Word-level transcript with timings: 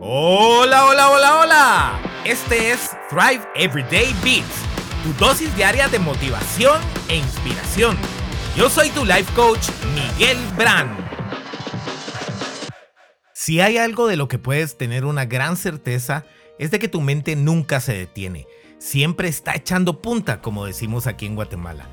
Hola, 0.00 0.86
hola, 0.86 1.10
hola, 1.10 1.40
hola. 1.40 2.02
Este 2.24 2.70
es 2.70 2.90
Thrive 3.10 3.40
Everyday 3.56 4.14
Beats, 4.22 4.62
tu 5.02 5.12
dosis 5.14 5.52
diaria 5.56 5.88
de 5.88 5.98
motivación 5.98 6.80
e 7.08 7.16
inspiración. 7.16 7.96
Yo 8.56 8.70
soy 8.70 8.90
tu 8.90 9.04
life 9.04 9.26
coach, 9.34 9.66
Miguel 9.96 10.38
Brand. 10.56 10.96
Si 13.32 13.60
hay 13.60 13.78
algo 13.78 14.06
de 14.06 14.16
lo 14.16 14.28
que 14.28 14.38
puedes 14.38 14.78
tener 14.78 15.04
una 15.04 15.24
gran 15.24 15.56
certeza, 15.56 16.24
es 16.60 16.70
de 16.70 16.78
que 16.78 16.86
tu 16.86 17.00
mente 17.00 17.34
nunca 17.34 17.80
se 17.80 17.94
detiene. 17.94 18.46
Siempre 18.78 19.26
está 19.26 19.56
echando 19.56 20.00
punta, 20.00 20.40
como 20.40 20.64
decimos 20.64 21.08
aquí 21.08 21.26
en 21.26 21.34
Guatemala. 21.34 21.88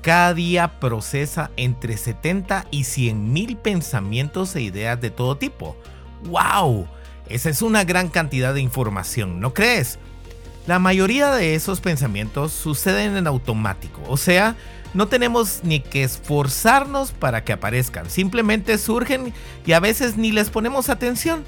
Cada 0.00 0.32
día 0.32 0.80
procesa 0.80 1.50
entre 1.58 1.98
70 1.98 2.68
y 2.70 2.84
100 2.84 3.34
mil 3.34 3.58
pensamientos 3.58 4.56
e 4.56 4.62
ideas 4.62 4.98
de 4.98 5.10
todo 5.10 5.36
tipo. 5.36 5.76
¡Wow! 6.24 6.88
Esa 7.30 7.48
es 7.48 7.62
una 7.62 7.84
gran 7.84 8.08
cantidad 8.08 8.52
de 8.52 8.60
información, 8.60 9.38
¿no 9.40 9.54
crees? 9.54 9.98
La 10.66 10.78
mayoría 10.80 11.30
de 11.30 11.54
esos 11.54 11.80
pensamientos 11.80 12.52
suceden 12.52 13.16
en 13.16 13.26
automático, 13.26 14.02
o 14.08 14.16
sea, 14.16 14.56
no 14.94 15.06
tenemos 15.06 15.60
ni 15.62 15.80
que 15.80 16.02
esforzarnos 16.02 17.12
para 17.12 17.44
que 17.44 17.52
aparezcan, 17.52 18.10
simplemente 18.10 18.76
surgen 18.78 19.32
y 19.64 19.72
a 19.72 19.80
veces 19.80 20.16
ni 20.16 20.32
les 20.32 20.50
ponemos 20.50 20.88
atención. 20.88 21.44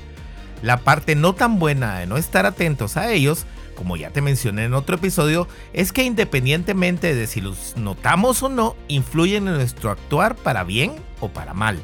La 0.63 0.79
parte 0.79 1.17
no 1.17 1.35
tan 1.35 1.59
buena 1.59 1.99
de 1.99 2.07
no 2.07 2.17
estar 2.17 2.47
atentos 2.47 2.97
a 2.97 3.11
ellos, 3.11 3.45
como 3.75 3.97
ya 3.97 4.11
te 4.11 4.21
mencioné 4.21 4.65
en 4.65 4.75
otro 4.75 4.95
episodio, 4.95 5.49
es 5.73 5.93
que 5.93 6.05
independientemente 6.05 7.17
de 7.17 7.27
si 7.27 7.41
los 7.41 7.77
notamos 7.77 8.41
o 8.45 8.49
no, 8.49 8.77
influyen 8.87 9.49
en 9.49 9.55
nuestro 9.55 9.91
actuar 9.91 10.37
para 10.37 10.63
bien 10.63 10.93
o 11.19 11.29
para 11.29 11.53
mal. 11.53 11.81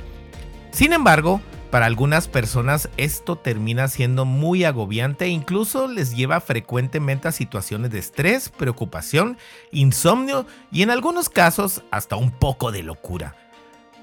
Sin 0.71 0.93
embargo, 0.93 1.41
para 1.71 1.87
algunas 1.87 2.29
personas 2.29 2.89
esto 2.97 3.37
termina 3.37 3.89
siendo 3.89 4.25
muy 4.25 4.65
agobiante 4.65 5.27
e 5.27 5.29
incluso 5.29 5.87
les 5.87 6.17
lleva 6.17 6.41
frecuentemente 6.41 7.29
a 7.29 7.33
situaciones 7.33 7.91
de 7.91 7.99
estrés, 7.99 8.49
preocupación, 8.49 9.37
insomnio 9.71 10.47
y 10.73 10.83
en 10.83 10.91
algunos 10.91 11.29
casos 11.29 11.83
hasta 11.91 12.17
un 12.17 12.31
poco 12.31 12.73
de 12.73 12.83
locura. 12.83 13.37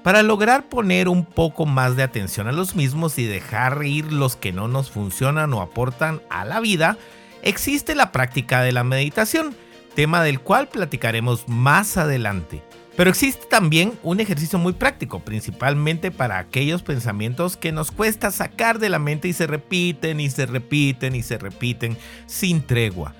Para 0.04 0.22
lograr 0.22 0.68
poner 0.68 1.08
un 1.08 1.24
poco 1.24 1.66
más 1.66 1.96
de 1.96 2.04
atención 2.04 2.46
a 2.46 2.52
los 2.52 2.76
mismos 2.76 3.18
y 3.18 3.24
dejar 3.24 3.84
ir 3.84 4.12
los 4.12 4.36
que 4.36 4.52
no 4.52 4.68
nos 4.68 4.90
funcionan 4.90 5.52
o 5.52 5.60
aportan 5.60 6.22
a 6.30 6.44
la 6.44 6.60
vida, 6.60 6.96
existe 7.42 7.96
la 7.96 8.12
práctica 8.12 8.62
de 8.62 8.70
la 8.70 8.84
meditación, 8.84 9.56
tema 9.96 10.22
del 10.22 10.38
cual 10.38 10.68
platicaremos 10.68 11.48
más 11.48 11.96
adelante. 11.96 12.62
Pero 12.96 13.10
existe 13.10 13.44
también 13.46 13.92
un 14.02 14.20
ejercicio 14.20 14.58
muy 14.58 14.72
práctico, 14.72 15.20
principalmente 15.20 16.10
para 16.10 16.38
aquellos 16.38 16.82
pensamientos 16.82 17.58
que 17.58 17.70
nos 17.70 17.90
cuesta 17.90 18.30
sacar 18.30 18.78
de 18.78 18.88
la 18.88 18.98
mente 18.98 19.28
y 19.28 19.34
se 19.34 19.46
repiten 19.46 20.18
y 20.18 20.30
se 20.30 20.46
repiten 20.46 21.14
y 21.14 21.22
se 21.22 21.36
repiten 21.36 21.98
sin 22.26 22.62
tregua. 22.62 23.14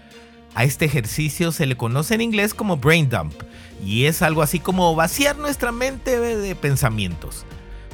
A 0.55 0.65
este 0.65 0.87
ejercicio 0.87 1.53
se 1.53 1.67
le 1.67 1.77
conoce 1.77 2.15
en 2.15 2.23
inglés 2.23 2.55
como 2.55 2.79
brain 2.79 3.11
dump 3.11 3.35
y 3.85 4.07
es 4.07 4.23
algo 4.23 4.41
así 4.41 4.61
como 4.61 4.95
vaciar 4.95 5.37
nuestra 5.37 5.73
mente 5.73 6.19
de 6.19 6.55
pensamientos. 6.55 7.45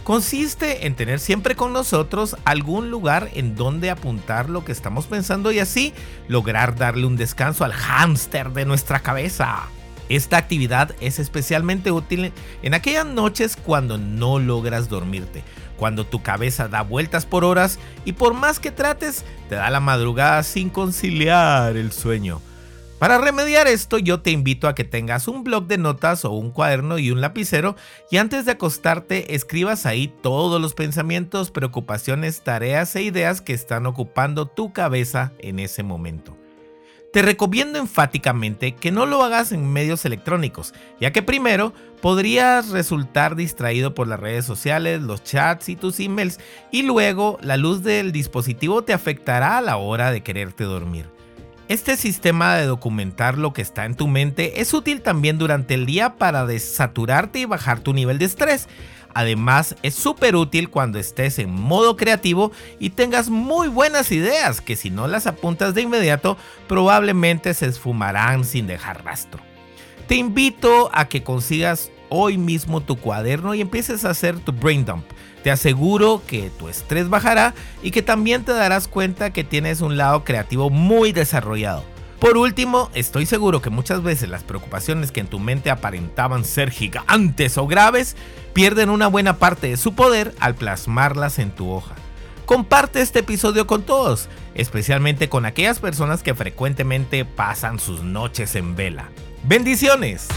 Consiste 0.05 0.87
en 0.87 0.95
tener 0.95 1.19
siempre 1.19 1.57
con 1.57 1.73
nosotros 1.73 2.37
algún 2.45 2.91
lugar 2.91 3.29
en 3.35 3.57
donde 3.57 3.91
apuntar 3.91 4.49
lo 4.49 4.65
que 4.65 4.71
estamos 4.71 5.07
pensando 5.07 5.51
y 5.51 5.59
así 5.59 5.93
lograr 6.29 6.77
darle 6.77 7.07
un 7.07 7.17
descanso 7.17 7.65
al 7.65 7.73
hámster 7.73 8.51
de 8.53 8.65
nuestra 8.65 9.01
cabeza. 9.01 9.69
Esta 10.13 10.37
actividad 10.37 10.95
es 11.01 11.19
especialmente 11.19 11.91
útil 11.91 12.35
en 12.63 12.75
aquellas 12.75 13.07
noches 13.07 13.57
cuando 13.57 13.97
no 13.97 14.39
logras 14.39 14.91
dormirte, 14.91 15.43
cuando 15.79 16.05
tu 16.05 16.23
cabeza 16.23 16.69
da 16.69 16.83
vueltas 16.83 17.25
por 17.25 17.47
horas 17.47 17.79
y 18.05 18.13
por 18.13 18.35
más 18.35 18.61
que 18.61 18.71
trates, 18.71 19.25
te 19.49 19.55
da 19.55 19.71
la 19.71 19.81
madrugada 19.81 20.43
sin 20.43 20.69
conciliar 20.69 21.79
el 21.79 21.93
sueño. 21.93 22.43
Para 22.99 23.17
remediar 23.17 23.67
esto, 23.69 23.97
yo 23.97 24.21
te 24.21 24.31
invito 24.31 24.69
a 24.69 24.75
que 24.75 24.85
tengas 24.85 25.29
un 25.29 25.45
blog 25.45 25.67
de 25.67 25.79
notas 25.79 26.27
o 26.27 26.33
un 26.33 26.51
cuaderno 26.51 26.99
y 26.99 27.11
un 27.11 27.23
lapicero 27.23 27.75
y 28.11 28.19
antes 28.19 28.45
de 28.45 28.53
acostarte 28.53 29.35
escribas 29.35 29.87
ahí 29.87 30.13
todos 30.21 30.61
los 30.61 30.75
pensamientos, 30.75 31.51
preocupaciones, 31.51 32.43
tareas 32.43 32.95
e 32.97 33.03
ideas 33.03 33.41
que 33.41 33.55
están 33.55 33.87
ocupando 33.87 34.45
tu 34.45 34.75
cabeza 34.75 35.33
en 35.39 35.59
ese 35.59 35.83
momento. 35.83 36.42
Te 37.13 37.21
recomiendo 37.21 37.79
enfáticamente 37.79 38.75
que 38.75 38.91
no 38.91 39.05
lo 39.05 39.23
hagas 39.23 39.53
en 39.53 39.71
medios 39.71 40.07
electrónicos, 40.07 40.73
ya 40.99 41.13
que 41.13 41.23
primero 41.23 41.75
podrías 42.01 42.71
resultar 42.71 43.37
distraído 43.37 43.95
por 43.95 44.09
las 44.09 44.19
redes 44.19 44.47
sociales, 44.47 45.03
los 45.03 45.23
chats 45.23 45.69
y 45.69 45.77
tus 45.77 46.01
emails, 46.01 46.41
y 46.71 46.85
luego 46.85 47.39
la 47.43 47.59
luz 47.59 47.83
del 47.83 48.13
dispositivo 48.13 48.83
te 48.83 48.95
afectará 48.95 49.59
a 49.59 49.61
la 49.61 49.77
hora 49.77 50.11
de 50.11 50.23
quererte 50.23 50.65
dormir. 50.65 51.11
Este 51.69 51.99
sistema 51.99 52.57
de 52.57 52.65
documentar 52.65 53.37
lo 53.37 53.53
que 53.53 53.63
está 53.63 53.85
en 53.85 53.95
tu 53.95 54.09
mente 54.09 54.63
es 54.63 54.73
útil 54.73 55.03
también 55.03 55.37
durante 55.37 55.75
el 55.75 55.85
día 55.85 56.17
para 56.17 56.47
desaturarte 56.47 57.41
y 57.41 57.45
bajar 57.45 57.81
tu 57.81 57.93
nivel 57.93 58.19
de 58.19 58.25
estrés, 58.25 58.69
Además, 59.15 59.77
es 59.83 59.95
súper 59.95 60.37
útil 60.37 60.71
cuando 60.71 60.99
estés 60.99 61.39
en 61.39 61.51
modo 61.51 61.97
creativo 61.97 62.53
y 62.79 62.91
tengas 62.91 63.29
muy 63.29 63.69
buenas 63.69 64.11
ideas 64.13 64.61
que 64.61 64.77
si 64.77 64.91
no 64.91 65.07
las 65.07 65.27
apuntas 65.27 65.75
de 65.75 65.83
inmediato 65.83 66.37
probablemente 66.69 67.55
se 67.55 67.67
esfumarán 67.67 68.45
sin 68.45 68.67
dejar 68.67 69.05
rastro. 69.05 69.41
Te 70.07 70.17
invito 70.17 70.91
a 70.93 71.09
que 71.09 71.23
consigas 71.23 71.91
hoy 72.09 72.37
mismo 72.37 72.81
tu 72.81 72.97
cuaderno 72.97 73.55
y 73.55 73.61
empieces 73.61 74.05
a 74.05 74.11
hacer 74.11 74.39
tu 74.39 74.53
brain 74.53 74.85
dump. 74.85 75.05
Te 75.43 75.51
aseguro 75.51 76.23
que 76.27 76.51
tu 76.51 76.69
estrés 76.69 77.09
bajará 77.09 77.55
y 77.83 77.91
que 77.91 78.03
también 78.03 78.45
te 78.45 78.53
darás 78.53 78.87
cuenta 78.87 79.33
que 79.33 79.45
tienes 79.45 79.81
un 79.81 79.97
lado 79.97 80.23
creativo 80.23 80.71
muy 80.71 81.13
desarrollado. 81.13 81.92
Por 82.23 82.37
último, 82.37 82.89
estoy 82.95 83.27
seguro 83.27 83.61
que 83.61 83.69
muchas 83.69 84.01
veces 84.01 84.29
las 84.29 84.45
preocupaciones 84.45 85.11
que 85.11 85.19
en 85.19 85.27
tu 85.27 85.41
mente 85.41 85.71
aparentaban 85.71 86.45
ser 86.45 86.71
gigantes 86.71 87.59
o 87.59 87.67
graves 87.67 88.15
pierden 88.53 88.91
una 88.91 89.09
buena 89.09 89.39
parte 89.39 89.67
de 89.67 89.77
su 89.77 89.97
poder 89.97 90.33
al 90.39 90.55
plasmarlas 90.55 91.41
en 91.41 91.51
tu 91.51 91.69
hoja. 91.69 91.97
Comparte 92.47 93.01
este 93.01 93.19
episodio 93.19 93.67
con 93.67 93.83
todos, 93.83 94.29
especialmente 94.55 95.29
con 95.29 95.47
aquellas 95.47 95.81
personas 95.81 96.23
que 96.23 96.37
frecuentemente 96.37 97.25
pasan 97.25 97.81
sus 97.81 98.05
noches 98.05 98.55
en 98.55 98.77
vela. 98.77 99.09
Bendiciones. 99.43 100.29